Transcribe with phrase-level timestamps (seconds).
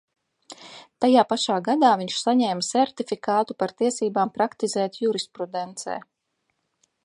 [1.05, 6.03] Tajā pašā gadā viņš saņēma sertifikātu par tiesībām praktizēt jurisprudencē.